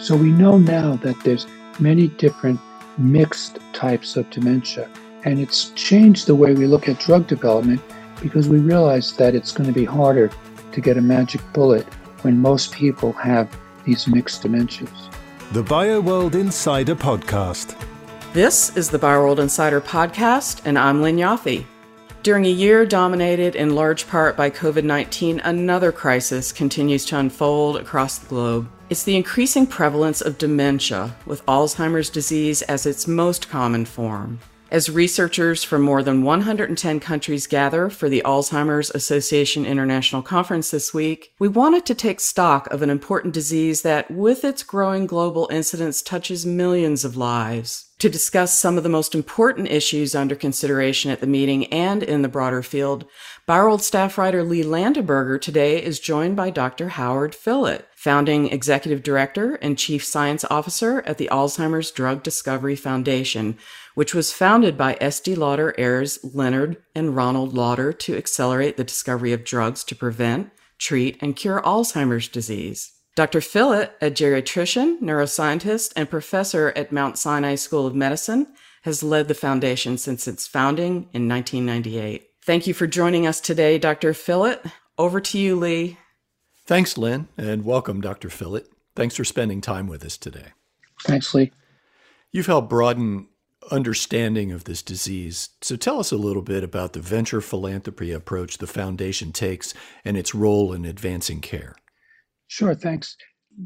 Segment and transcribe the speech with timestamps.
[0.00, 1.46] So we know now that there's
[1.78, 2.58] many different
[2.96, 4.88] mixed types of dementia.
[5.24, 7.82] And it's changed the way we look at drug development
[8.22, 10.30] because we realize that it's going to be harder
[10.72, 11.84] to get a magic bullet
[12.22, 15.12] when most people have these mixed dementias.
[15.52, 17.78] The BioWorld Insider Podcast.
[18.32, 21.66] This is the BioWorld Insider Podcast, and I'm Lynn Yoffee.
[22.22, 27.78] During a year dominated in large part by COVID 19, another crisis continues to unfold
[27.78, 28.68] across the globe.
[28.90, 34.40] It's the increasing prevalence of dementia, with Alzheimer's disease as its most common form.
[34.70, 40.94] As researchers from more than 110 countries gather for the Alzheimer's Association International Conference this
[40.94, 45.48] week, we wanted to take stock of an important disease that, with its growing global
[45.50, 47.88] incidence, touches millions of lives.
[47.98, 52.22] To discuss some of the most important issues under consideration at the meeting and in
[52.22, 53.06] the broader field,
[53.50, 56.90] BioWorld staff writer Lee Landenberger today is joined by Dr.
[56.90, 63.58] Howard Fillit, founding executive director and chief science officer at the Alzheimer's Drug Discovery Foundation,
[63.96, 69.32] which was founded by Estee Lauder heirs Leonard and Ronald Lauder to accelerate the discovery
[69.32, 72.92] of drugs to prevent, treat, and cure Alzheimer's disease.
[73.16, 73.40] Dr.
[73.40, 78.46] Fillit, a geriatrician, neuroscientist, and professor at Mount Sinai School of Medicine,
[78.82, 82.29] has led the foundation since its founding in 1998.
[82.42, 84.12] Thank you for joining us today, Dr.
[84.12, 84.72] Fillit.
[84.96, 85.98] Over to you, Lee.
[86.66, 88.28] Thanks, Lynn, and welcome, Dr.
[88.28, 88.66] Fillit.
[88.96, 90.48] Thanks for spending time with us today.
[91.02, 91.52] Thanks, Lee.
[92.32, 93.28] You've helped broaden
[93.70, 95.50] understanding of this disease.
[95.60, 99.74] So tell us a little bit about the venture philanthropy approach the foundation takes
[100.04, 101.76] and its role in advancing care.
[102.46, 103.16] Sure, thanks.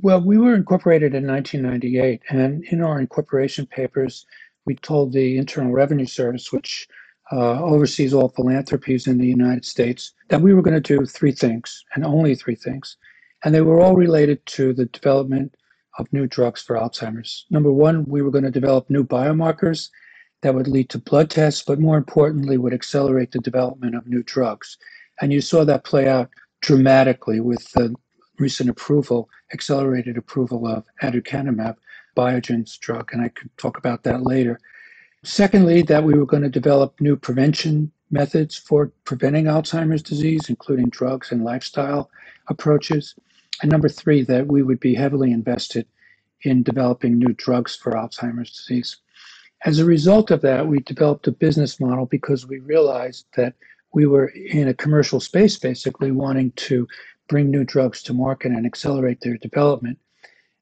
[0.03, 4.27] Well, we were incorporated in 1998, and in our incorporation papers,
[4.67, 6.89] we told the Internal Revenue Service, which
[7.33, 11.33] uh, oversees all philanthropies in the United States, that we were going to do three
[11.33, 12.97] things, and only three things.
[13.45, 15.55] And they were all related to the development
[15.99, 17.47] of new drugs for Alzheimer's.
[17.51, 19.91] Number one, we were going to develop new biomarkers
[20.43, 24.23] that would lead to blood tests, but more importantly, would accelerate the development of new
[24.23, 24.77] drugs.
[25.21, 26.31] And you saw that play out
[26.61, 27.95] dramatically with the
[28.39, 31.77] recent approval, accelerated approval of aducanumab,
[32.17, 34.61] Biogen's drug, and I could talk about that later.
[35.25, 40.91] Secondly, that we were going to develop new prevention methods for preventing Alzheimer's disease, including
[40.91, 42.11] drugs and lifestyle
[42.49, 43.15] approaches.
[43.63, 45.87] And number three, that we would be heavily invested
[46.43, 48.99] in developing new drugs for Alzheimer's disease.
[49.65, 53.55] As a result of that, we developed a business model because we realized that
[53.95, 56.87] we were in a commercial space, basically wanting to
[57.29, 59.99] bring new drugs to market and accelerate their development.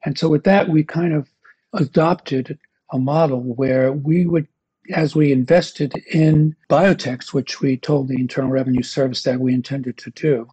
[0.04, 1.28] And so, with that, we kind of
[1.72, 2.58] adopted
[2.92, 4.46] a model where we would,
[4.90, 9.96] as we invested in biotechs, which we told the Internal Revenue Service that we intended
[9.98, 10.48] to do,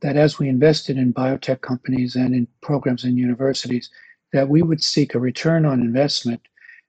[0.00, 3.90] that as we invested in biotech companies and in programs in universities,
[4.32, 6.40] that we would seek a return on investment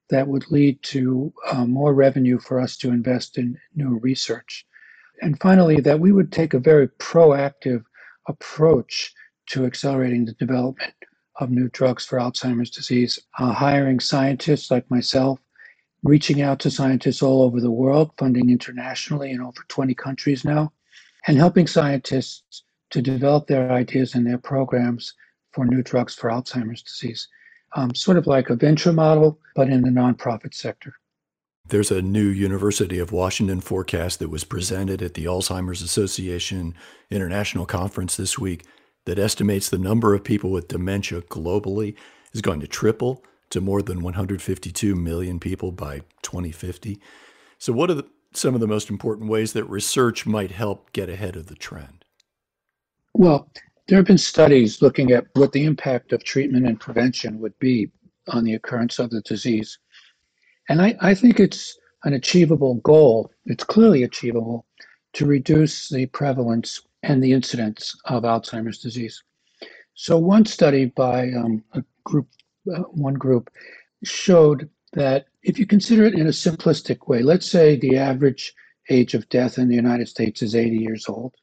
[0.09, 4.65] that would lead to uh, more revenue for us to invest in new research.
[5.21, 7.83] And finally, that we would take a very proactive
[8.27, 9.13] approach
[9.47, 10.93] to accelerating the development
[11.39, 15.39] of new drugs for Alzheimer's disease, uh, hiring scientists like myself,
[16.03, 20.71] reaching out to scientists all over the world, funding internationally in over 20 countries now,
[21.27, 25.13] and helping scientists to develop their ideas and their programs
[25.51, 27.27] for new drugs for Alzheimer's disease.
[27.75, 30.93] Um, sort of like a venture model, but in the nonprofit sector.
[31.67, 36.75] There's a new University of Washington forecast that was presented at the Alzheimer's Association
[37.11, 38.63] International Conference this week
[39.05, 41.95] that estimates the number of people with dementia globally
[42.31, 46.99] is going to triple to more than 152 million people by 2050.
[47.57, 51.09] So, what are the, some of the most important ways that research might help get
[51.09, 52.05] ahead of the trend?
[53.13, 53.49] Well,
[53.87, 57.89] there have been studies looking at what the impact of treatment and prevention would be
[58.29, 59.79] on the occurrence of the disease.
[60.69, 64.65] And I, I think it's an achievable goal, it's clearly achievable
[65.13, 69.23] to reduce the prevalence and the incidence of Alzheimer's disease.
[69.95, 72.27] So, one study by um, a group,
[72.73, 73.49] uh, one group,
[74.03, 78.53] showed that if you consider it in a simplistic way, let's say the average
[78.89, 81.35] age of death in the United States is 80 years old.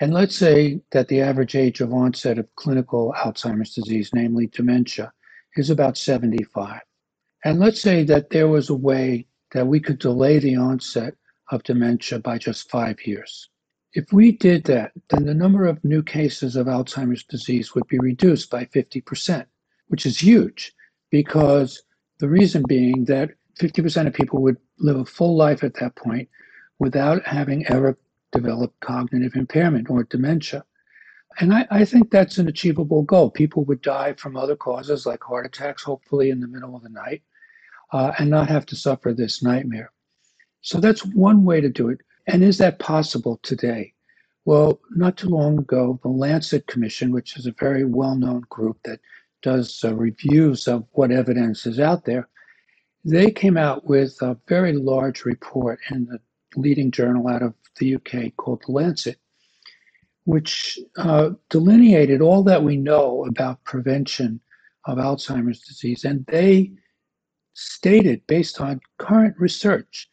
[0.00, 5.12] And let's say that the average age of onset of clinical Alzheimer's disease, namely dementia,
[5.56, 6.80] is about 75.
[7.44, 11.14] And let's say that there was a way that we could delay the onset
[11.50, 13.50] of dementia by just five years.
[13.92, 17.98] If we did that, then the number of new cases of Alzheimer's disease would be
[17.98, 19.44] reduced by 50%,
[19.90, 20.72] which is huge
[21.10, 21.82] because
[22.20, 26.28] the reason being that 50% of people would live a full life at that point
[26.78, 27.98] without having ever
[28.30, 30.64] developed cognitive impairment or dementia.
[31.40, 33.30] And I, I, think that's an achievable goal.
[33.30, 36.88] People would die from other causes like heart attacks, hopefully in the middle of the
[36.88, 37.22] night,
[37.92, 39.90] uh, and not have to suffer this nightmare.
[40.60, 41.98] So that's one way to do it.
[42.28, 43.92] And is that possible today?
[44.44, 48.78] Well, not too long ago, the Lancet Commission, which is a very well known group
[48.84, 49.00] that
[49.42, 52.28] does uh, reviews of what evidence is out there,
[53.04, 56.20] they came out with a very large report in the
[56.56, 59.18] leading journal out of the UK called The Lancet,
[60.24, 64.40] which uh, delineated all that we know about prevention
[64.84, 66.04] of Alzheimer's disease.
[66.04, 66.72] And they
[67.54, 70.08] stated, based on current research,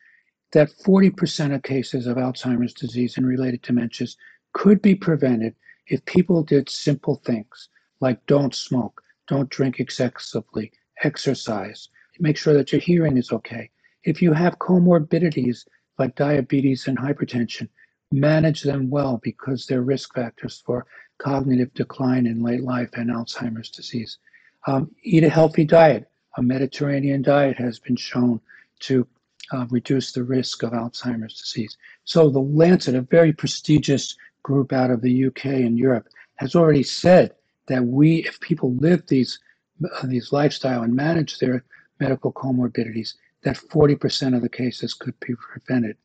[0.54, 4.16] that 40% of cases of Alzheimer's disease and related dementias
[4.54, 5.56] could be prevented
[5.88, 7.70] if people did simple things
[8.00, 10.72] like don't smoke, don't drink excessively,
[11.04, 11.90] exercise,
[12.20, 13.70] make sure that your hearing is okay.
[14.04, 15.68] If you have comorbidities
[16.00, 17.70] like diabetes and hypertension,
[18.12, 20.86] manage them well because they're risk factors for
[21.18, 24.18] cognitive decline in late life and Alzheimer's disease.
[24.66, 26.10] Um, eat a healthy diet.
[26.38, 28.40] A Mediterranean diet has been shown
[28.82, 29.08] to
[29.52, 31.78] uh, reduce the risk of Alzheimer's disease.
[32.04, 36.84] So the Lancet, a very prestigious group out of the UK and Europe, has already
[36.84, 37.34] said
[37.68, 39.40] that we, if people live these
[39.84, 41.64] uh, these lifestyle and manage their
[42.00, 45.98] medical comorbidities, that 40% of the cases could be prevented.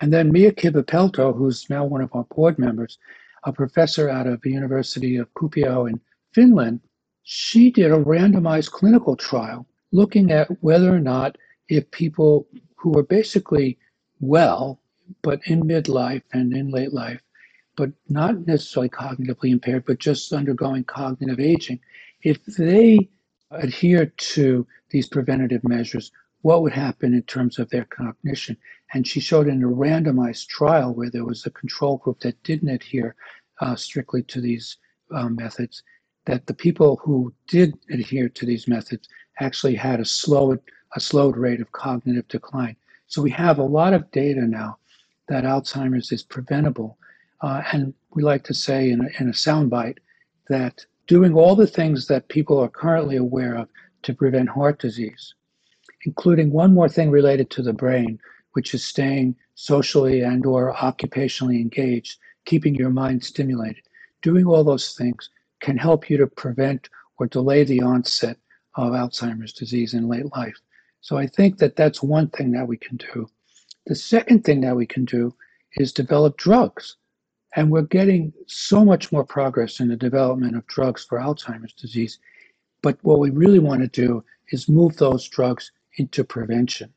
[0.00, 2.98] And then Miia Kivipelto, who's now one of our board members,
[3.44, 6.00] a professor out of the University of Kuopio in
[6.32, 6.80] Finland,
[7.22, 11.36] she did a randomized clinical trial looking at whether or not
[11.68, 12.46] if people
[12.76, 13.78] who were basically
[14.20, 14.80] well,
[15.22, 17.20] but in midlife and in late life,
[17.80, 21.80] but not necessarily cognitively impaired, but just undergoing cognitive aging,
[22.22, 23.08] if they
[23.52, 26.12] adhere to these preventative measures,
[26.42, 28.54] what would happen in terms of their cognition.
[28.92, 32.68] And she showed in a randomized trial where there was a control group that didn't
[32.68, 33.14] adhere
[33.62, 34.76] uh, strictly to these
[35.14, 35.82] uh, methods,
[36.26, 39.08] that the people who did adhere to these methods
[39.40, 40.60] actually had a slowed,
[40.96, 42.76] a slowed rate of cognitive decline.
[43.06, 44.76] So we have a lot of data now
[45.28, 46.98] that Alzheimer's is preventable.
[47.42, 49.98] Uh, and we like to say in a, in a soundbite
[50.48, 53.68] that doing all the things that people are currently aware of
[54.02, 55.34] to prevent heart disease,
[56.04, 58.18] including one more thing related to the brain,
[58.52, 63.82] which is staying socially and or occupationally engaged, keeping your mind stimulated.
[64.22, 66.88] Doing all those things can help you to prevent
[67.18, 68.36] or delay the onset
[68.74, 70.58] of Alzheimer's disease in late life.
[71.00, 73.28] So I think that that's one thing that we can do.
[73.86, 75.34] The second thing that we can do
[75.76, 76.96] is develop drugs.
[77.56, 82.18] And we're getting so much more progress in the development of drugs for Alzheimer's disease.
[82.82, 86.92] But what we really want to do is move those drugs into prevention.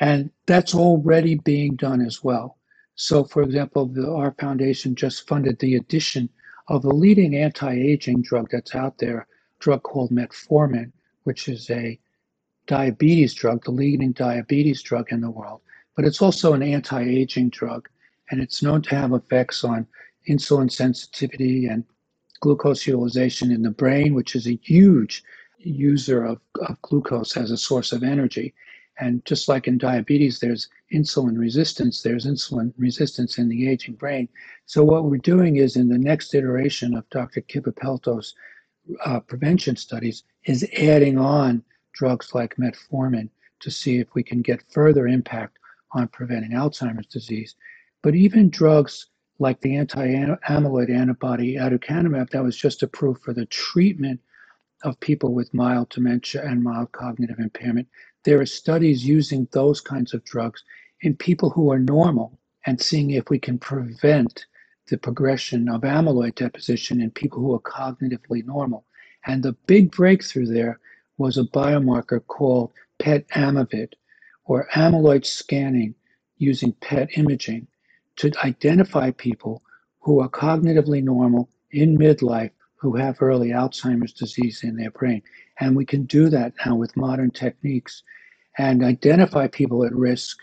[0.00, 2.56] And that's already being done as well.
[2.94, 6.28] So, for example, the, our foundation just funded the addition
[6.68, 9.26] of the leading anti aging drug that's out there, a
[9.58, 10.92] drug called metformin,
[11.24, 11.98] which is a
[12.66, 15.60] diabetes drug, the leading diabetes drug in the world.
[15.96, 17.88] But it's also an anti aging drug,
[18.30, 19.86] and it's known to have effects on
[20.28, 21.84] insulin sensitivity and
[22.40, 25.22] glucose utilization in the brain, which is a huge
[25.58, 28.54] user of, of glucose as a source of energy.
[28.98, 34.28] And just like in diabetes, there's insulin resistance, there's insulin resistance in the aging brain.
[34.66, 37.40] So, what we're doing is in the next iteration of Dr.
[37.40, 38.34] Kivipelto's
[39.04, 41.62] uh, prevention studies, is adding on
[41.92, 45.58] drugs like metformin to see if we can get further impact
[45.92, 47.54] on preventing Alzheimer's disease.
[48.02, 54.20] But even drugs like the anti-amyloid antibody aducanumab that was just approved for the treatment
[54.82, 57.88] of people with mild dementia and mild cognitive impairment.
[58.24, 60.64] There are studies using those kinds of drugs
[61.02, 64.46] in people who are normal and seeing if we can prevent
[64.88, 68.86] the progression of amyloid deposition in people who are cognitively normal.
[69.26, 70.80] And the big breakthrough there
[71.18, 73.92] was a biomarker called PET amyloid
[74.46, 75.94] or amyloid scanning
[76.38, 77.66] using PET imaging
[78.16, 79.62] to identify people
[80.00, 85.22] who are cognitively normal in midlife who have early Alzheimer's disease in their brain.
[85.60, 88.02] And we can do that now with modern techniques
[88.58, 90.38] and identify people at risk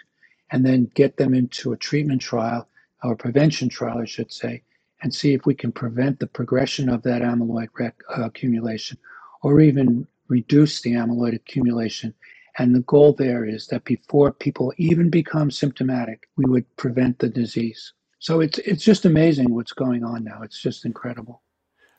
[0.51, 2.67] and then get them into a treatment trial
[3.03, 4.61] or prevention trial, I should say,
[5.01, 7.69] and see if we can prevent the progression of that amyloid
[8.15, 8.97] accumulation
[9.41, 12.13] or even reduce the amyloid accumulation
[12.57, 17.29] and the goal there is that before people even become symptomatic, we would prevent the
[17.29, 17.93] disease.
[18.19, 20.41] So it's it's just amazing what's going on now.
[20.41, 21.43] It's just incredible.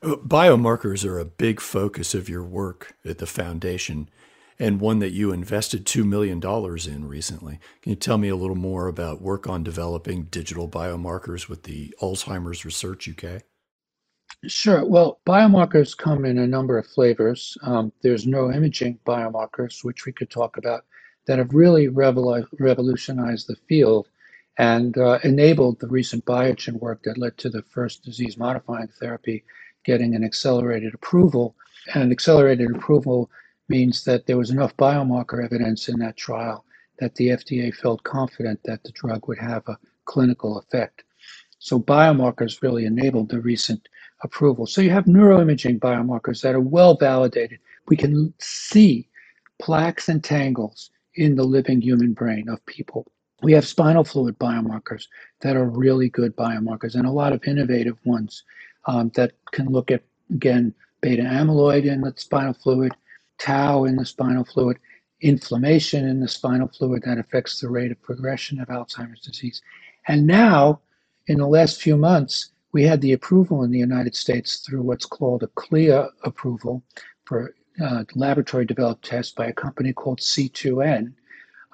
[0.03, 4.09] Uh, biomarkers are a big focus of your work at the foundation
[4.61, 6.41] and one that you invested $2 million
[6.89, 7.61] in recently.
[7.83, 11.95] Can you tell me a little more about work on developing digital biomarkers with the
[12.01, 13.43] Alzheimer's Research UK?
[14.47, 14.85] Sure.
[14.85, 17.57] Well, biomarkers come in a number of flavors.
[17.63, 20.85] Um, there's neuroimaging biomarkers, which we could talk about,
[21.27, 24.09] that have really revol- revolutionized the field
[24.59, 29.45] and uh, enabled the recent Biogen work that led to the first disease modifying therapy
[29.85, 31.55] getting an accelerated approval.
[31.95, 33.31] And accelerated approval
[33.69, 36.65] means that there was enough biomarker evidence in that trial
[36.99, 41.05] that the FDA felt confident that the drug would have a clinical effect.
[41.59, 43.89] So biomarkers really enabled the recent
[44.23, 44.67] approval.
[44.67, 47.59] So you have neuroimaging biomarkers that are well validated.
[47.87, 49.09] We can see
[49.61, 53.11] plaques and tangles in the living human brain of people.
[53.43, 55.07] We have spinal fluid biomarkers
[55.41, 58.43] that are really good biomarkers and a lot of innovative ones
[58.87, 62.93] um, that can look at, again, beta amyloid in the spinal fluid,
[63.39, 64.79] tau in the spinal fluid,
[65.21, 69.63] inflammation in the spinal fluid that affects the rate of progression of Alzheimer's disease.
[70.09, 70.81] And now,
[71.27, 75.05] in the last few months, we had the approval in the United States through what's
[75.05, 76.81] called a CLIA approval
[77.25, 81.13] for uh, laboratory developed test by a company called C2N,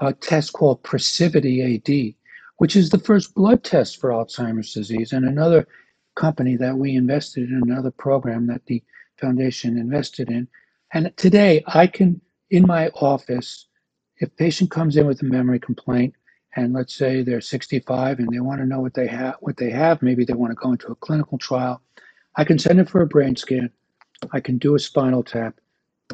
[0.00, 2.14] a test called Procivity AD,
[2.56, 5.68] which is the first blood test for Alzheimer's disease, and another
[6.14, 8.82] company that we invested in, another program that the
[9.20, 10.48] foundation invested in.
[10.94, 12.18] And today I can,
[12.48, 13.66] in my office,
[14.16, 16.14] if a patient comes in with a memory complaint,
[16.56, 19.70] and let's say they're 65 and they want to know what they have what they
[19.70, 21.80] have maybe they want to go into a clinical trial
[22.36, 23.70] i can send them for a brain scan
[24.32, 25.58] i can do a spinal tap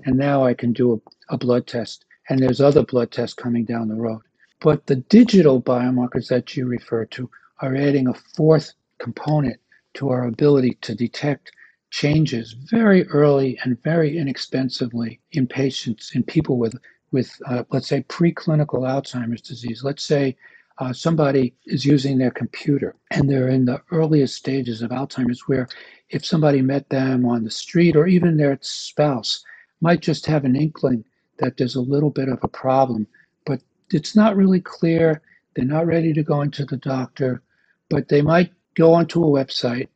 [0.04, 0.94] and now i can do
[1.30, 4.22] a, a blood test and there's other blood tests coming down the road.
[4.60, 7.28] But the digital biomarkers that you refer to
[7.60, 9.58] are adding a fourth component
[9.94, 11.50] to our ability to detect
[11.90, 16.76] changes very early and very inexpensively in patients in people with
[17.12, 19.82] with, uh, let's say, preclinical Alzheimer's disease.
[19.84, 20.36] Let's say
[20.78, 25.68] uh, somebody is using their computer and they're in the earliest stages of Alzheimer's, where
[26.10, 29.44] if somebody met them on the street or even their spouse
[29.80, 31.04] might just have an inkling
[31.38, 33.06] that there's a little bit of a problem,
[33.46, 33.60] but
[33.92, 35.22] it's not really clear.
[35.54, 37.42] They're not ready to go into the doctor,
[37.88, 39.88] but they might go onto a website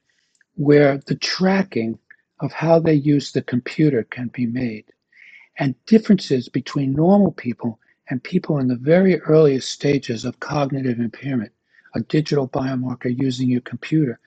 [0.56, 1.98] where the tracking
[2.40, 4.84] of how they use the computer can be made
[5.58, 7.78] and differences between normal people
[8.10, 11.52] and people in the very earliest stages of cognitive impairment,
[11.94, 14.18] a digital biomarker using your computer.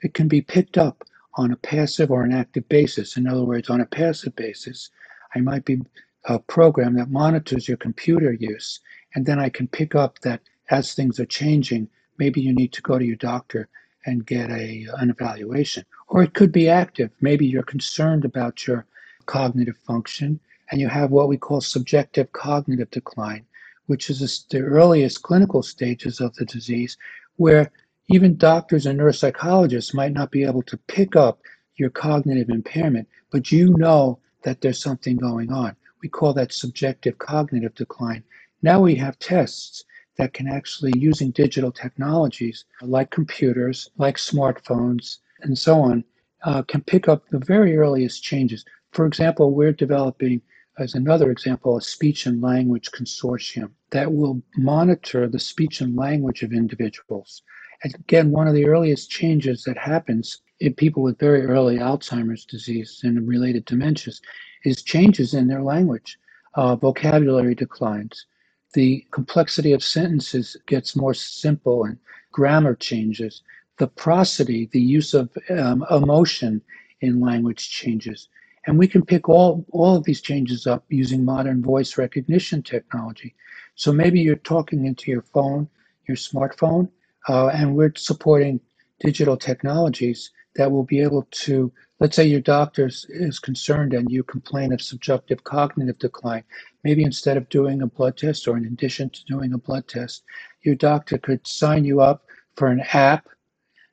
[0.00, 1.04] It can be picked up
[1.34, 3.16] on a passive or an active basis.
[3.16, 4.90] In other words, on a passive basis,
[5.34, 5.82] I might be
[6.24, 8.80] a program that monitors your computer use,
[9.14, 12.82] and then I can pick up that as things are changing, maybe you need to
[12.82, 13.68] go to your doctor
[14.06, 15.84] and get a, an evaluation.
[16.08, 17.10] Or it could be active.
[17.20, 18.86] Maybe you're concerned about your
[19.28, 23.44] cognitive function and you have what we call subjective cognitive decline,
[23.86, 26.96] which is the earliest clinical stages of the disease,
[27.36, 27.70] where
[28.08, 31.40] even doctors and neuropsychologists might not be able to pick up
[31.76, 35.76] your cognitive impairment, but you know that there's something going on.
[36.02, 38.24] We call that subjective cognitive decline.
[38.62, 39.84] Now we have tests
[40.16, 46.04] that can actually, using digital technologies like computers, like smartphones, and so on,
[46.44, 48.64] uh, can pick up the very earliest changes.
[48.92, 50.42] For example, we're developing
[50.78, 56.42] as another example, a speech and language consortium that will monitor the speech and language
[56.42, 57.42] of individuals.
[57.82, 62.44] And again, one of the earliest changes that happens in people with very early Alzheimer's
[62.44, 64.20] disease and related dementias
[64.64, 66.18] is changes in their language.
[66.54, 68.26] Uh, vocabulary declines.
[68.72, 71.98] The complexity of sentences gets more simple and
[72.32, 73.42] grammar changes.
[73.78, 76.62] The prosody, the use of um, emotion
[77.00, 78.28] in language changes.
[78.68, 83.34] And we can pick all, all of these changes up using modern voice recognition technology.
[83.76, 85.70] So maybe you're talking into your phone,
[86.06, 86.90] your smartphone,
[87.30, 88.60] uh, and we're supporting
[89.00, 94.22] digital technologies that will be able to, let's say your doctor is concerned and you
[94.22, 96.44] complain of subjective cognitive decline.
[96.84, 100.24] Maybe instead of doing a blood test or in addition to doing a blood test,
[100.60, 103.28] your doctor could sign you up for an app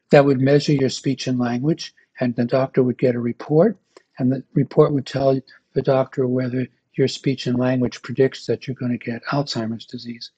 [0.10, 3.78] that would measure your speech and language, and the doctor would get a report
[4.18, 5.40] and the report would tell
[5.74, 10.32] the doctor whether your speech and language predicts that you're going to get Alzheimer's disease.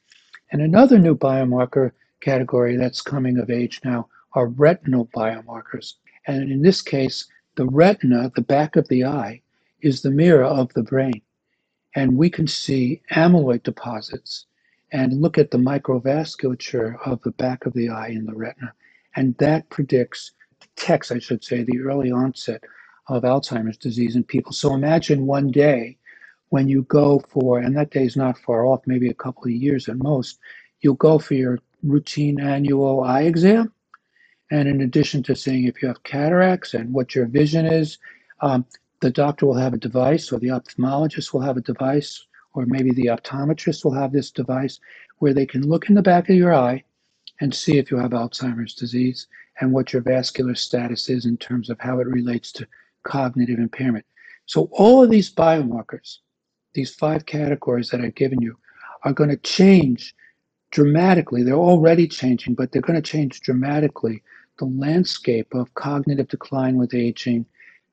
[0.51, 1.91] And another new biomarker
[2.22, 5.93] category that's coming of age now are retinal biomarkers.
[6.25, 9.41] And in this case, the retina, the back of the eye,
[9.81, 11.22] is the mirror of the brain.
[11.96, 14.46] And we can see amyloid deposits
[14.91, 18.74] and look at the microvasculature of the back of the eye in the retina.
[19.15, 22.63] And that predicts, detects, I should say, the early onset
[23.07, 24.51] of Alzheimer's disease in people.
[24.51, 25.97] So imagine one day
[26.49, 29.51] when you go for, and that day is not far off, maybe a couple of
[29.51, 30.39] years at most,
[30.81, 33.71] you'll go for your routine annual eye exam.
[34.49, 37.97] And in addition to seeing if you have cataracts and what your vision is,
[38.41, 38.65] um,
[39.01, 42.91] the doctor will have a device, or the ophthalmologist will have a device, or maybe
[42.91, 44.79] the optometrist will have this device
[45.19, 46.83] where they can look in the back of your eye
[47.41, 49.27] and see if you have Alzheimer's disease
[49.59, 52.67] and what your vascular status is in terms of how it relates to
[53.07, 54.05] cognitive impairment.
[54.45, 56.17] So, all of these biomarkers,
[56.73, 58.57] these five categories that I've given you,
[59.03, 60.15] are going to change
[60.71, 61.43] dramatically.
[61.43, 64.23] They're already changing, but they're going to change dramatically
[64.59, 67.45] the landscape of cognitive decline with aging,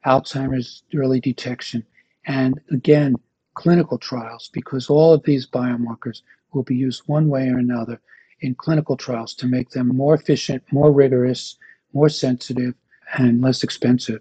[0.06, 1.84] Alzheimer's early detection,
[2.26, 3.16] and again,
[3.54, 8.00] clinical trials, because all of these biomarkers will be used one way or another
[8.40, 11.56] in clinical trials to make them more efficient, more rigorous,
[11.92, 12.74] more sensitive,
[13.18, 14.20] and less expensive.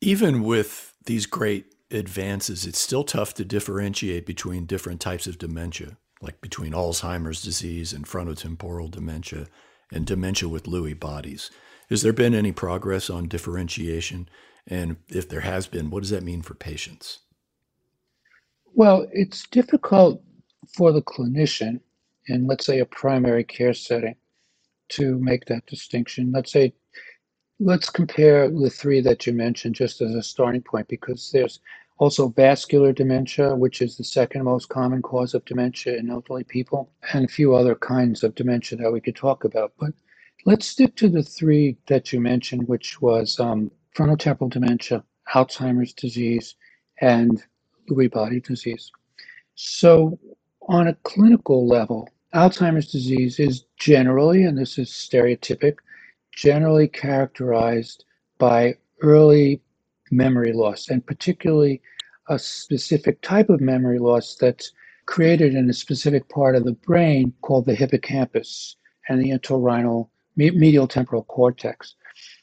[0.00, 5.98] Even with these great advances, it's still tough to differentiate between different types of dementia,
[6.22, 9.46] like between Alzheimer's disease and frontotemporal dementia
[9.92, 11.50] and dementia with Lewy bodies.
[11.90, 14.28] Has there been any progress on differentiation?
[14.66, 17.18] And if there has been, what does that mean for patients?
[18.72, 20.22] Well, it's difficult
[20.76, 21.80] for the clinician
[22.26, 24.14] in, let's say, a primary care setting
[24.90, 26.30] to make that distinction.
[26.32, 26.72] Let's say,
[27.60, 31.60] let's compare the three that you mentioned just as a starting point, because there's
[31.98, 36.90] also vascular dementia, which is the second most common cause of dementia in elderly people,
[37.12, 39.74] and a few other kinds of dementia that we could talk about.
[39.78, 39.92] But
[40.46, 46.54] let's stick to the three that you mentioned, which was um, frontotemporal dementia, Alzheimer's disease,
[47.02, 47.44] and
[47.90, 48.90] Lewy body disease.
[49.54, 50.18] So,
[50.68, 55.76] on a clinical level, Alzheimer's disease is generally, and this is stereotypic,
[56.32, 58.04] generally characterized
[58.38, 59.60] by early
[60.10, 61.80] memory loss, and particularly
[62.28, 64.72] a specific type of memory loss that's
[65.06, 68.76] created in a specific part of the brain called the hippocampus
[69.08, 71.94] and the entorhinal medial temporal cortex.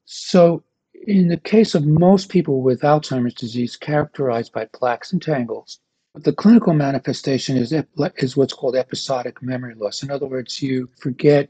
[0.05, 0.63] So,
[1.05, 5.79] in the case of most people with Alzheimer's disease characterized by plaques and tangles,
[6.15, 7.73] the clinical manifestation is,
[8.17, 10.03] is what's called episodic memory loss.
[10.03, 11.49] In other words, you forget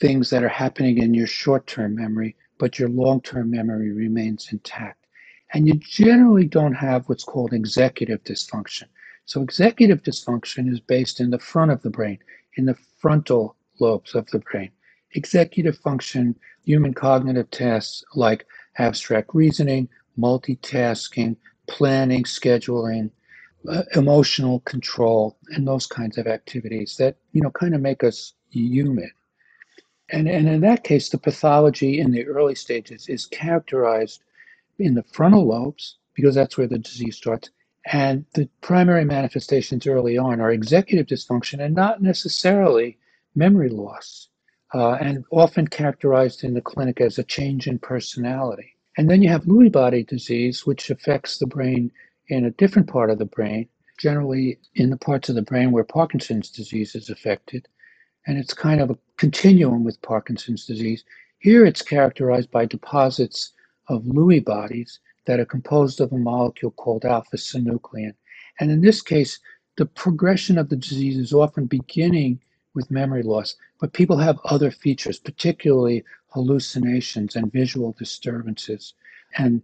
[0.00, 4.48] things that are happening in your short term memory, but your long term memory remains
[4.52, 5.06] intact.
[5.52, 8.84] And you generally don't have what's called executive dysfunction.
[9.24, 12.18] So, executive dysfunction is based in the front of the brain,
[12.56, 14.70] in the frontal lobes of the brain.
[15.12, 18.46] Executive function, human cognitive tasks like
[18.78, 21.36] abstract reasoning, multitasking,
[21.68, 23.10] planning, scheduling,
[23.68, 28.34] uh, emotional control and those kinds of activities that you know kind of make us
[28.50, 29.10] human
[30.10, 34.22] and and in that case the pathology in the early stages is characterized
[34.78, 37.50] in the frontal lobes because that's where the disease starts
[37.92, 42.98] and the primary manifestations early on are executive dysfunction and not necessarily
[43.34, 44.28] memory loss
[44.74, 49.28] uh, and often characterized in the clinic as a change in personality and then you
[49.28, 51.92] have Lewy body disease, which affects the brain
[52.28, 55.84] in a different part of the brain, generally in the parts of the brain where
[55.84, 57.68] Parkinson's disease is affected.
[58.26, 61.04] And it's kind of a continuum with Parkinson's disease.
[61.38, 63.52] Here it's characterized by deposits
[63.88, 68.14] of Lewy bodies that are composed of a molecule called alpha synuclein.
[68.60, 69.38] And in this case,
[69.76, 72.40] the progression of the disease is often beginning
[72.74, 78.94] with memory loss, but people have other features, particularly hallucinations and visual disturbances.
[79.36, 79.62] And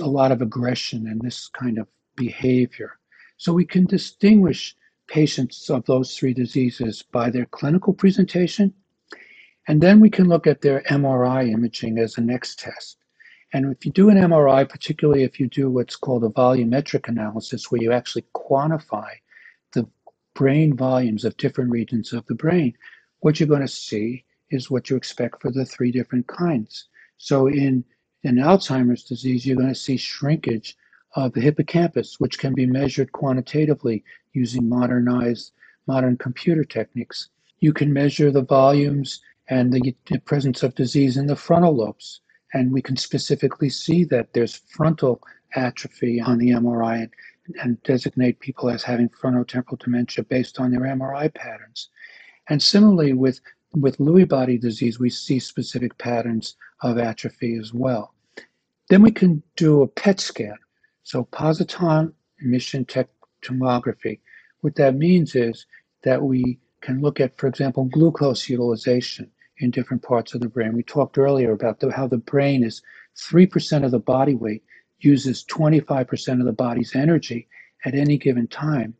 [0.00, 1.86] a lot of aggression and this kind of
[2.16, 2.98] behavior.
[3.36, 4.76] So we can distinguish
[5.08, 8.72] patients of those three diseases by their clinical presentation,
[9.68, 12.98] and then we can look at their MRI imaging as a next test.
[13.52, 17.70] And if you do an MRI, particularly if you do what's called a volumetric analysis,
[17.70, 19.08] where you actually quantify
[19.72, 19.86] the
[20.34, 22.74] brain volumes of different regions of the brain,
[23.20, 26.88] what you're going to see is what you expect for the three different kinds.
[27.18, 27.84] So in
[28.24, 30.76] in Alzheimer's disease, you're going to see shrinkage
[31.14, 35.52] of the hippocampus, which can be measured quantitatively using modernized
[35.86, 37.28] modern computer techniques.
[37.60, 42.20] You can measure the volumes and the, the presence of disease in the frontal lobes,
[42.52, 45.20] and we can specifically see that there's frontal
[45.54, 50.80] atrophy on the MRI and, and designate people as having frontotemporal dementia based on their
[50.80, 51.90] MRI patterns.
[52.48, 53.40] And similarly with
[53.76, 58.14] with Lewy body disease, we see specific patterns of atrophy as well.
[58.88, 60.56] Then we can do a PET scan,
[61.04, 62.84] so positron emission
[63.42, 64.18] tomography.
[64.62, 65.66] What that means is
[66.02, 70.72] that we can look at, for example, glucose utilization in different parts of the brain.
[70.74, 72.82] We talked earlier about the, how the brain is
[73.16, 74.64] 3% of the body weight
[74.98, 77.48] uses 25% of the body's energy
[77.84, 78.94] at any given time.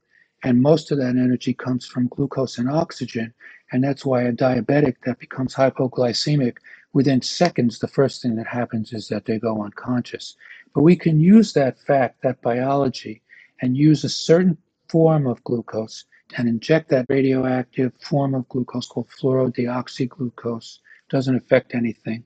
[0.45, 3.33] And most of that energy comes from glucose and oxygen.
[3.73, 6.59] And that's why a diabetic that becomes hypoglycemic
[6.93, 10.37] within seconds, the first thing that happens is that they go unconscious.
[10.75, 13.23] But we can use that fact, that biology,
[13.63, 14.59] and use a certain
[14.89, 16.05] form of glucose
[16.37, 20.79] and inject that radioactive form of glucose called fluorodeoxyglucose.
[21.11, 22.25] Doesn't affect anything.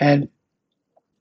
[0.00, 0.28] And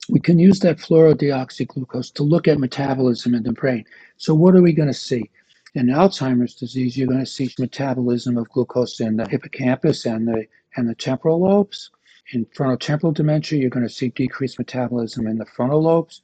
[0.10, 3.86] we can use that fluorodeoxyglucose to look at metabolism in the brain.
[4.18, 5.30] So what are we going to see?
[5.76, 10.48] In Alzheimer's disease, you're going to see metabolism of glucose in the hippocampus and the
[10.78, 11.92] and the temporal lobes.
[12.34, 16.22] In frontotemporal dementia, you're going to see decreased metabolism in the frontal lobes.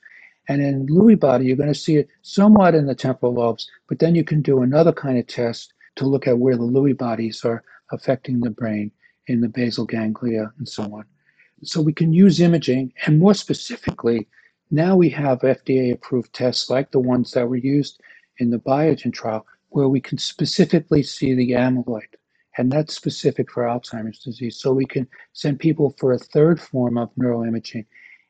[0.47, 3.99] And in Lewy body, you're going to see it somewhat in the temporal lobes, but
[3.99, 7.45] then you can do another kind of test to look at where the Lewy bodies
[7.45, 8.91] are affecting the brain
[9.27, 11.05] in the basal ganglia and so on.
[11.63, 14.27] So we can use imaging, and more specifically,
[14.71, 18.01] now we have FDA approved tests like the ones that were used
[18.37, 22.15] in the Biogen trial, where we can specifically see the amyloid.
[22.57, 24.57] And that's specific for Alzheimer's disease.
[24.59, 27.85] So we can send people for a third form of neuroimaging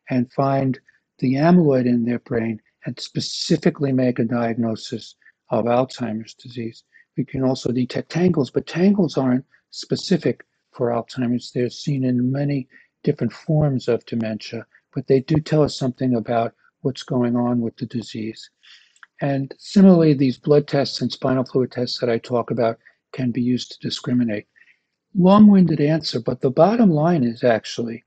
[0.09, 0.79] and find
[1.21, 5.15] the amyloid in their brain and specifically make a diagnosis
[5.49, 6.83] of Alzheimer's disease.
[7.15, 11.51] We can also detect tangles, but tangles aren't specific for Alzheimer's.
[11.51, 12.67] They're seen in many
[13.03, 17.77] different forms of dementia, but they do tell us something about what's going on with
[17.77, 18.49] the disease.
[19.21, 22.79] And similarly, these blood tests and spinal fluid tests that I talk about
[23.11, 24.47] can be used to discriminate.
[25.15, 28.03] Long winded answer, but the bottom line is actually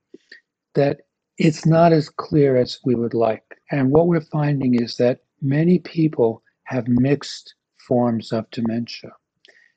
[0.75, 1.03] that
[1.39, 3.43] it's not as clear as we would like.
[3.71, 7.55] And what we're finding is that many people have mixed
[7.89, 9.11] forms of dementia.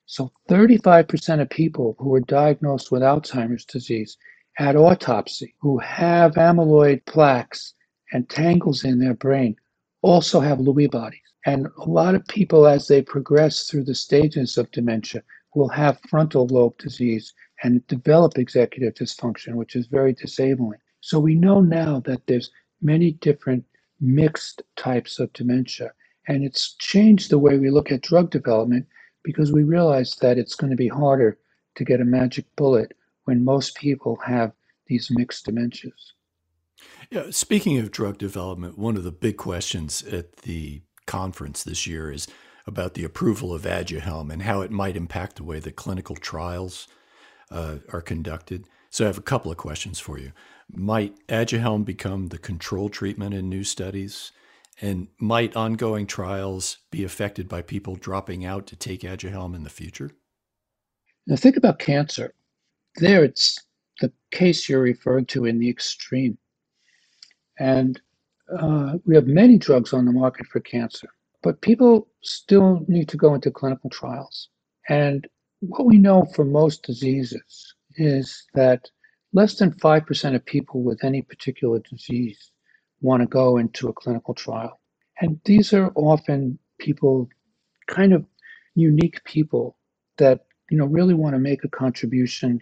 [0.05, 4.17] So 35% of people who are diagnosed with Alzheimer's disease
[4.59, 7.73] at autopsy who have amyloid plaques
[8.13, 9.55] and tangles in their brain
[10.01, 11.19] also have Lewy bodies.
[11.45, 15.23] And a lot of people, as they progress through the stages of dementia,
[15.55, 20.79] will have frontal lobe disease and develop executive dysfunction, which is very disabling.
[21.07, 23.63] So we know now that there's many different
[24.01, 25.93] mixed types of dementia.
[26.27, 28.85] And it's changed the way we look at drug development
[29.23, 31.37] because we realize that it's going to be harder
[31.75, 32.91] to get a magic bullet
[33.23, 34.51] when most people have
[34.87, 36.11] these mixed dementias.
[37.09, 42.11] Yeah, speaking of drug development, one of the big questions at the conference this year
[42.11, 42.27] is
[42.65, 46.85] about the approval of Aduhelm and how it might impact the way that clinical trials
[47.51, 48.65] uh, are conducted.
[48.89, 50.31] So I have a couple of questions for you.
[50.71, 54.31] Might Aduhelm become the control treatment in new studies?
[54.79, 59.69] And might ongoing trials be affected by people dropping out to take Aduhelm in the
[59.69, 60.11] future?
[61.25, 62.33] Now, think about cancer.
[62.97, 63.63] There, it's
[63.99, 66.37] the case you're referring to in the extreme.
[67.59, 67.99] And
[68.55, 71.09] uh, we have many drugs on the market for cancer,
[71.41, 74.49] but people still need to go into clinical trials.
[74.89, 75.27] And
[75.59, 78.89] what we know for most diseases is that
[79.33, 82.51] less than 5% of people with any particular disease
[83.01, 84.79] want to go into a clinical trial.
[85.19, 87.27] And these are often people,
[87.87, 88.25] kind of
[88.75, 89.77] unique people
[90.17, 92.61] that, you know, really want to make a contribution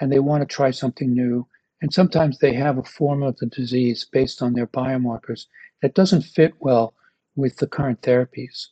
[0.00, 1.46] and they want to try something new.
[1.82, 5.46] And sometimes they have a form of the disease based on their biomarkers
[5.82, 6.94] that doesn't fit well
[7.36, 8.68] with the current therapies.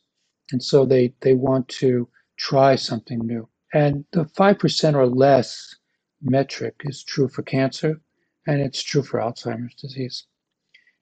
[0.51, 3.47] And so they, they want to try something new.
[3.73, 5.75] And the 5% or less
[6.21, 8.01] metric is true for cancer
[8.47, 10.25] and it's true for Alzheimer's disease.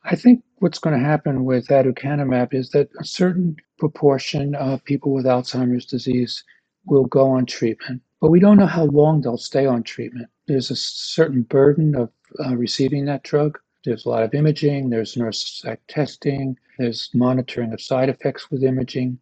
[0.04, 5.14] I think what's going to happen with aducanumab is that a certain proportion of people
[5.14, 6.44] with Alzheimer's disease
[6.86, 10.30] will go on treatment, but we don't know how long they'll stay on treatment.
[10.48, 13.60] There's a certain burden of uh, receiving that drug.
[13.84, 19.20] There's a lot of imaging, there's neuropsych testing, there's monitoring of side effects with imaging.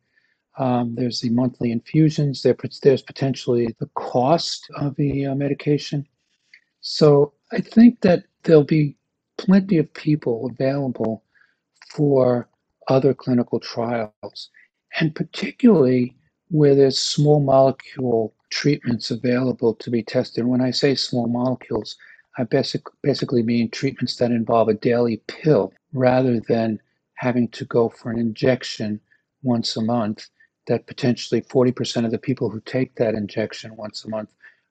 [0.58, 2.42] Um, there's the monthly infusions.
[2.42, 6.08] There, there's potentially the cost of the uh, medication.
[6.82, 8.96] So I think that there'll be
[9.38, 11.24] plenty of people available
[11.90, 12.48] for
[12.88, 14.50] other clinical trials,
[15.00, 16.16] and particularly
[16.50, 20.46] where there's small molecule treatments available to be tested.
[20.46, 21.98] When I say small molecules,
[22.38, 26.80] I basic, basically mean treatments that involve a daily pill rather than
[27.16, 29.00] having to go for an injection
[29.42, 30.28] once a month.
[30.68, 34.30] That potentially 40% of the people who take that injection once a month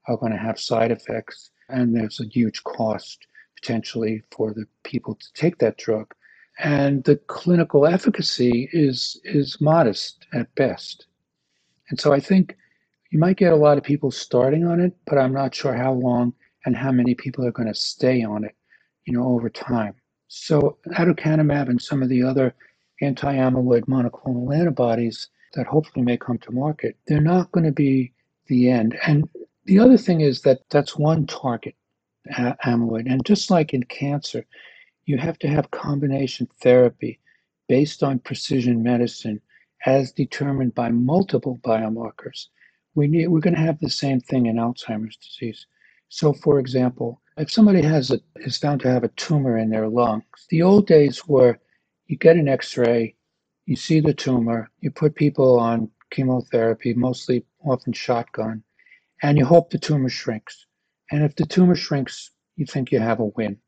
[0.08, 5.14] are going to have side effects, and there's a huge cost potentially for the people
[5.14, 6.12] to take that drug.
[6.58, 11.06] And the clinical efficacy is, is modest at best.
[11.90, 12.56] And so I think
[13.10, 15.92] you might get a lot of people starting on it, but I'm not sure how
[15.92, 16.34] long
[16.66, 18.54] and how many people are going to stay on it,
[19.06, 19.94] you know, over time.
[20.28, 22.54] So aducanumab and some of the other
[23.00, 28.12] anti-amyloid monoclonal antibodies that hopefully may come to market, they're not going to be
[28.46, 28.98] the end.
[29.06, 29.28] And
[29.64, 31.74] the other thing is that that's one target
[32.30, 33.10] amyloid.
[33.10, 34.44] And just like in cancer,
[35.04, 37.20] you have to have combination therapy
[37.68, 39.40] based on precision medicine
[39.86, 42.46] as determined by multiple biomarkers.
[42.94, 45.66] We need, we're going to have the same thing in Alzheimer's disease.
[46.08, 49.88] So, for example, if somebody has a, is found to have a tumor in their
[49.88, 51.58] lungs, the old days were
[52.06, 53.16] you get an x ray,
[53.66, 58.62] you see the tumor, you put people on chemotherapy, mostly often shotgun,
[59.22, 60.66] and you hope the tumor shrinks.
[61.10, 63.58] And if the tumor shrinks, you think you have a win.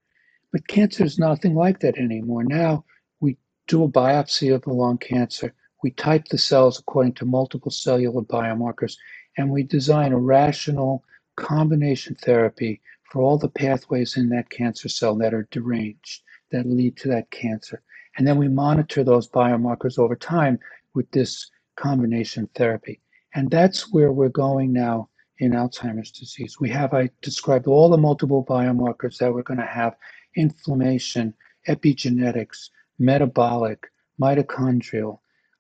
[0.53, 2.45] But cancer is nothing like that anymore.
[2.45, 2.85] Now
[3.21, 3.37] we
[3.69, 8.23] do a biopsy of the lung cancer, we type the cells according to multiple cellular
[8.23, 8.97] biomarkers,
[9.37, 11.05] and we design a rational
[11.37, 12.81] combination therapy
[13.13, 17.31] for all the pathways in that cancer cell that are deranged, that lead to that
[17.31, 17.83] cancer.
[18.16, 20.59] And then we monitor those biomarkers over time
[20.94, 23.00] with this combination therapy.
[23.35, 26.57] And that's where we're going now in Alzheimer's disease.
[26.59, 29.96] We have, I described all the multiple biomarkers that we're going to have
[30.35, 31.35] inflammation,
[31.68, 33.87] epigenetics, metabolic,
[34.20, 35.18] mitochondrial,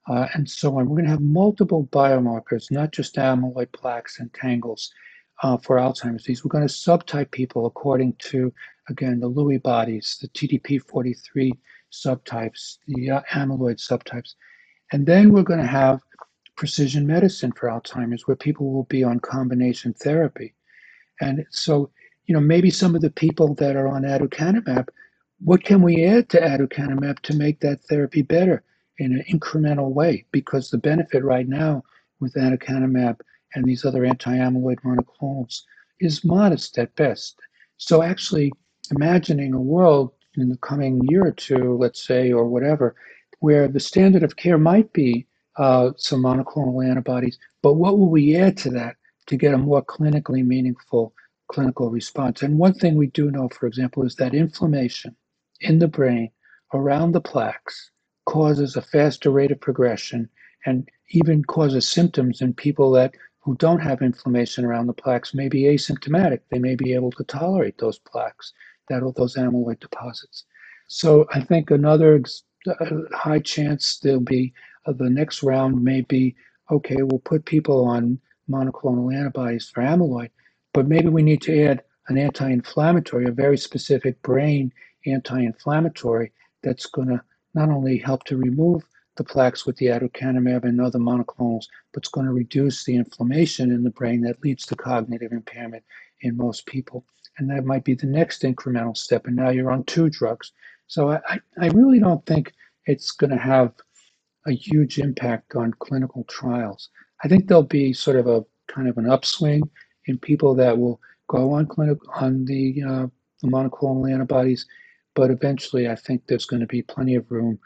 [0.08, 0.88] uh, and so on.
[0.88, 4.90] We're going to have multiple biomarkers, not just amyloid plaques and tangles
[5.42, 6.44] uh, for Alzheimer's disease.
[6.44, 8.52] We're going to subtype people according to,
[8.88, 11.52] again, the Lewy bodies, the TDP43
[12.04, 14.34] subtypes, the uh, amyloid subtypes.
[14.92, 16.00] And then we're going to have
[16.56, 20.54] precision medicine for Alzheimer's, where people will be on combination therapy.
[21.20, 21.90] And so,
[22.26, 24.88] you know, maybe some of the people that are on aducanumab,
[25.44, 28.62] what can we add to aducanumab to make that therapy better
[28.98, 30.24] in an incremental way?
[30.32, 31.84] Because the benefit right now
[32.20, 33.20] with aducanumab
[33.54, 35.62] and these other anti-amyloid monoclonals
[36.00, 37.38] is modest at best.
[37.76, 38.52] So actually
[38.90, 42.94] imagining a world in the coming year or two, let's say, or whatever,
[43.40, 48.36] where the standard of care might be uh, some monoclonal antibodies, but what will we
[48.36, 48.96] add to that
[49.26, 51.14] to get a more clinically meaningful
[51.48, 52.42] clinical response?
[52.42, 55.16] And one thing we do know, for example, is that inflammation
[55.60, 56.30] in the brain
[56.74, 57.90] around the plaques
[58.26, 60.28] causes a faster rate of progression
[60.66, 65.48] and even causes symptoms in people that who don't have inflammation around the plaques may
[65.48, 66.40] be asymptomatic.
[66.50, 68.52] They may be able to tolerate those plaques,
[68.88, 70.44] that those amyloid deposits.
[70.88, 72.22] So I think another
[72.66, 72.74] uh,
[73.12, 74.52] high chance there'll be
[74.86, 76.34] uh, the next round may be
[76.70, 78.18] okay, we'll put people on
[78.50, 80.30] monoclonal antibodies for amyloid,
[80.74, 84.72] but maybe we need to add an anti inflammatory, a very specific brain
[85.06, 87.20] anti inflammatory that's going to
[87.54, 88.82] not only help to remove
[89.16, 93.70] the plaques with the aducanumab and other monoclonals, but it's going to reduce the inflammation
[93.72, 95.84] in the brain that leads to cognitive impairment
[96.20, 97.04] in most people.
[97.38, 99.26] And that might be the next incremental step.
[99.26, 100.52] And now you're on two drugs.
[100.86, 102.52] So I, I really don't think
[102.86, 103.72] it's going to have
[104.46, 106.88] a huge impact on clinical trials.
[107.24, 109.68] I think there'll be sort of a kind of an upswing
[110.06, 113.06] in people that will go on clinic on the, uh,
[113.42, 114.66] the monoclonal antibodies,
[115.14, 117.58] but eventually I think there's going to be plenty of room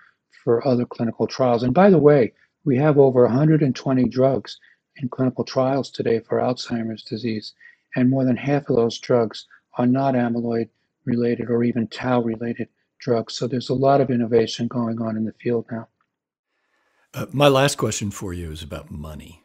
[0.44, 1.62] for other clinical trials.
[1.62, 2.32] And by the way,
[2.64, 4.58] we have over 120 drugs
[4.96, 7.54] in clinical trials today for Alzheimer's disease,
[7.96, 9.46] and more than half of those drugs
[9.78, 10.68] are not amyloid
[11.04, 13.34] related or even tau related drugs.
[13.34, 15.88] So there's a lot of innovation going on in the field now.
[17.12, 19.44] Uh, my last question for you is about money.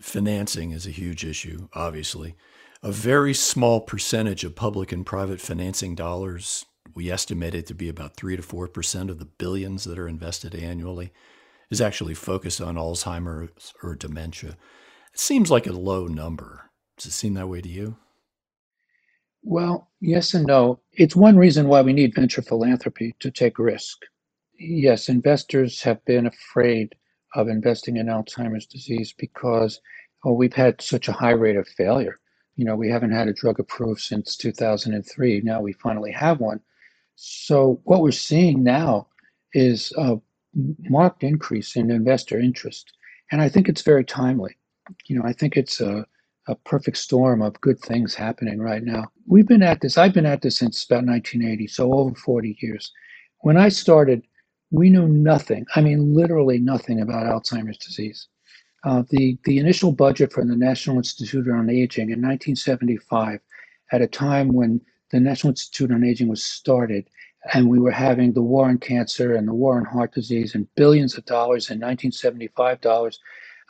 [0.00, 2.36] Financing is a huge issue, obviously.
[2.82, 6.66] A very small percentage of public and private financing dollars,
[6.98, 10.52] we estimate it to be about 3 to 4% of the billions that are invested
[10.52, 11.12] annually,
[11.70, 14.56] is actually focused on Alzheimer's or dementia.
[15.14, 16.70] It seems like a low number.
[16.96, 17.98] Does it seem that way to you?
[19.44, 20.80] Well, yes and no.
[20.92, 23.98] It's one reason why we need venture philanthropy to take risk.
[24.58, 26.96] Yes, investors have been afraid
[27.36, 29.80] of investing in Alzheimer's disease because
[30.24, 32.18] oh, we've had such a high rate of failure.
[32.56, 35.42] You know, we haven't had a drug approved since 2003.
[35.44, 36.60] Now we finally have one.
[37.20, 39.08] So what we're seeing now
[39.52, 40.20] is a
[40.88, 42.92] marked increase in investor interest.
[43.32, 44.56] And I think it's very timely.
[45.06, 46.06] You know, I think it's a
[46.48, 49.04] a perfect storm of good things happening right now.
[49.26, 52.90] We've been at this, I've been at this since about 1980, so over 40 years.
[53.40, 54.22] When I started,
[54.70, 58.28] we knew nothing, I mean, literally nothing about Alzheimer's disease.
[58.84, 63.40] Uh, the, the initial budget for the National Institute on Aging in 1975,
[63.92, 67.08] at a time when the National Institute on Aging was started,
[67.54, 70.72] and we were having the war on cancer and the war on heart disease and
[70.74, 73.18] billions of dollars in 1975 dollars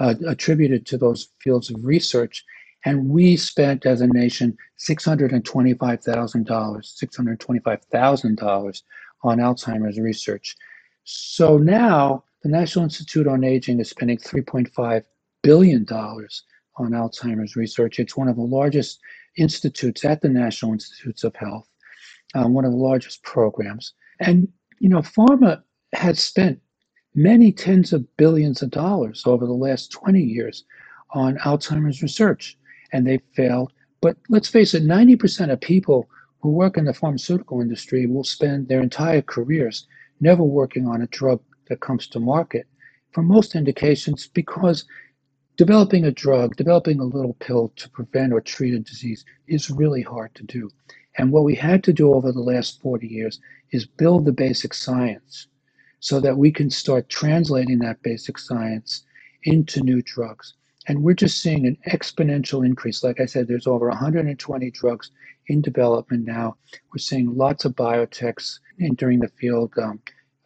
[0.00, 2.44] uh, attributed to those fields of research
[2.84, 8.82] and we spent as a nation $625,000, $625,000
[9.24, 10.54] on Alzheimer's research.
[11.04, 15.02] So now the National Institute on Aging is spending $3.5
[15.42, 16.28] billion on
[16.78, 17.98] Alzheimer's research.
[17.98, 19.00] It's one of the largest
[19.38, 21.68] institutes at the National Institutes of Health,
[22.34, 23.94] um, one of the largest programs.
[24.20, 24.48] And,
[24.78, 26.60] you know, pharma has spent
[27.14, 30.64] many tens of billions of dollars over the last 20 years
[31.10, 32.58] on Alzheimer's research,
[32.92, 33.72] and they've failed.
[34.00, 36.08] But let's face it, 90% of people
[36.40, 39.86] who work in the pharmaceutical industry will spend their entire careers
[40.20, 42.66] never working on a drug that comes to market
[43.12, 44.84] for most indications because
[45.58, 50.02] developing a drug, developing a little pill to prevent or treat a disease is really
[50.02, 50.70] hard to do.
[51.18, 53.40] And what we had to do over the last 40 years
[53.72, 55.48] is build the basic science
[55.98, 59.02] so that we can start translating that basic science
[59.42, 60.54] into new drugs.
[60.86, 63.02] And we're just seeing an exponential increase.
[63.02, 65.10] Like I said, there's over 120 drugs
[65.48, 66.56] in development now.
[66.92, 69.72] We're seeing lots of biotechs entering the field.
[69.76, 70.00] Um,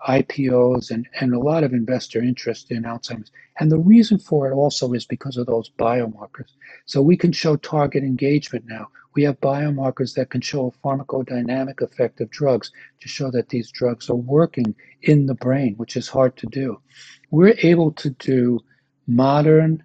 [0.09, 3.31] IPOs and, and a lot of investor interest in Alzheimer's.
[3.61, 6.53] And the reason for it also is because of those biomarkers.
[6.87, 8.88] So we can show target engagement now.
[9.15, 13.71] We have biomarkers that can show a pharmacodynamic effect of drugs to show that these
[13.71, 16.81] drugs are working in the brain, which is hard to do.
[17.31, 18.61] We're able to do
[19.07, 19.83] modern,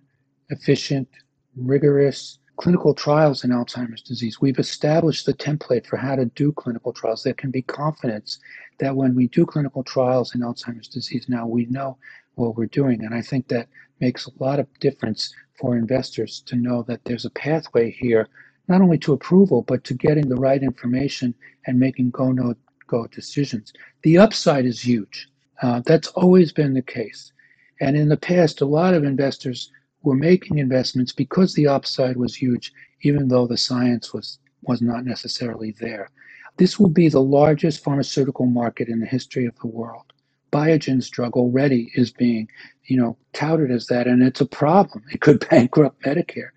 [0.50, 1.10] efficient,
[1.56, 4.41] rigorous clinical trials in Alzheimer's disease.
[4.41, 7.24] We've established the template for how to do clinical trials.
[7.24, 8.39] There can be confidence
[8.80, 11.98] that when we do clinical trials in Alzheimer's disease now, we know
[12.36, 13.04] what we're doing.
[13.04, 13.67] And I think that
[14.00, 18.28] makes a lot of difference for investors to know that there's a pathway here,
[18.67, 21.34] not only to approval, but to getting the right information
[21.65, 22.56] and making go no
[22.88, 23.74] go decisions.
[24.04, 25.28] The upside is huge.
[25.62, 27.34] Uh, that's always been the case.
[27.82, 29.72] And in the past, a lot of investors
[30.08, 35.06] were making investments because the upside was huge, even though the science was, was not
[35.06, 36.10] necessarily there.
[36.58, 40.06] This will be the largest pharmaceutical market in the history of the world.
[40.52, 42.48] Biogen's drug already is being,
[42.86, 45.04] you know, touted as that, and it's a problem.
[45.12, 46.50] It could bankrupt Medicare.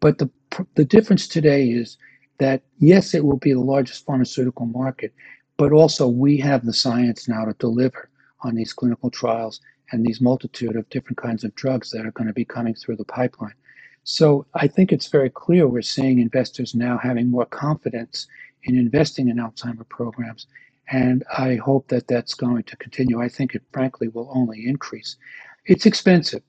[0.00, 0.30] But the
[0.74, 1.96] the difference today is
[2.38, 5.14] that yes, it will be the largest pharmaceutical market,
[5.56, 8.10] but also we have the science now to deliver
[8.42, 9.60] on these clinical trials
[9.92, 12.96] and these multitude of different kinds of drugs that are going to be coming through
[12.96, 13.54] the pipeline.
[14.04, 18.26] So I think it's very clear we're seeing investors now having more confidence
[18.64, 20.46] in investing in Alzheimer programs.
[20.90, 23.20] And I hope that that's going to continue.
[23.20, 25.16] I think it frankly will only increase.
[25.66, 26.42] It's expensive.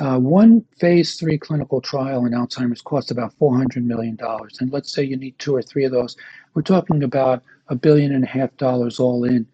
[0.00, 4.16] Uh, one phase three clinical trial in Alzheimer's costs about $400 million.
[4.60, 6.16] And let's say you need two or three of those.
[6.54, 9.46] We're talking about a billion and a half dollars all in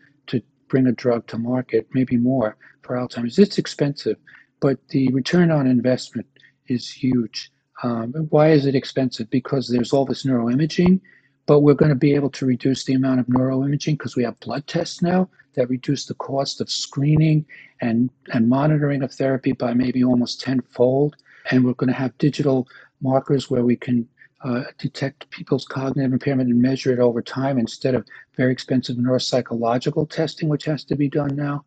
[0.69, 3.39] bring a drug to market, maybe more for Alzheimer's.
[3.39, 4.17] It's expensive,
[4.61, 6.27] but the return on investment
[6.69, 7.51] is huge.
[7.83, 9.31] Um, why is it expensive?
[9.31, 11.01] Because there's all this neuroimaging,
[11.47, 14.39] but we're going to be able to reduce the amount of neuroimaging because we have
[14.41, 17.47] blood tests now that reduce the cost of screening
[17.81, 21.17] and, and monitoring of therapy by maybe almost tenfold.
[21.51, 22.69] And we're going to have digital
[23.01, 24.09] markers where we can
[24.43, 30.09] uh, detect people's cognitive impairment and measure it over time instead of very expensive neuropsychological
[30.09, 31.65] testing, which has to be done now.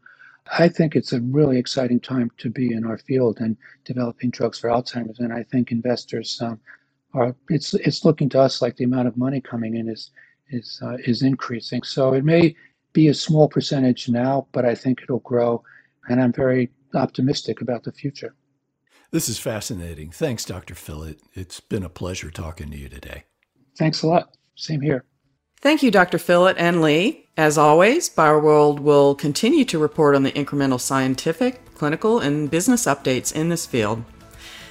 [0.57, 4.59] I think it's a really exciting time to be in our field and developing drugs
[4.59, 5.19] for Alzheimer's.
[5.19, 6.59] And I think investors um,
[7.13, 10.11] are it's it's looking to us like the amount of money coming in is
[10.49, 11.83] is uh, is increasing.
[11.83, 12.55] So it may
[12.93, 15.63] be a small percentage now, but I think it'll grow,
[16.09, 18.33] and I'm very optimistic about the future.
[19.11, 20.09] This is fascinating.
[20.09, 20.73] Thanks, Dr.
[20.73, 21.19] Fillit.
[21.33, 23.25] It's been a pleasure talking to you today.
[23.77, 24.37] Thanks a lot.
[24.55, 25.03] Same here.
[25.59, 26.17] Thank you, Dr.
[26.17, 27.27] Fillit and Lee.
[27.37, 33.33] As always, BioWorld will continue to report on the incremental scientific, clinical, and business updates
[33.33, 34.03] in this field.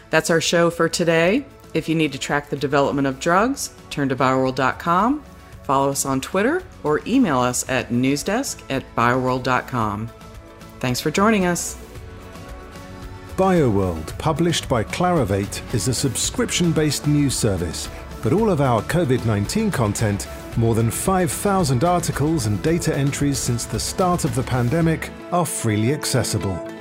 [0.09, 1.45] That's our show for today.
[1.75, 5.23] If you need to track the development of drugs, turn to bioworld.com,
[5.63, 10.11] follow us on Twitter, or email us at newsdesk at bioworld.com.
[10.81, 11.77] Thanks for joining us.
[13.41, 17.89] BioWorld, published by Clarivate, is a subscription based news service,
[18.23, 23.65] but all of our COVID 19 content more than 5,000 articles and data entries since
[23.65, 26.80] the start of the pandemic are freely accessible.